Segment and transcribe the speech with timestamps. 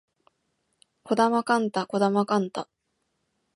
[1.03, 2.67] 児玉幹太児玉幹太